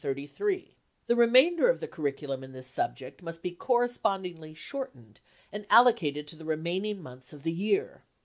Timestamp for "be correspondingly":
3.43-4.55